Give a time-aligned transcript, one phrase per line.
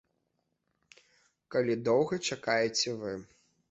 [1.57, 3.19] Калі доўга чакаеце вы.